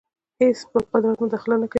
[0.41, 1.69] هېڅ بل قدرت مداخله نه کوي.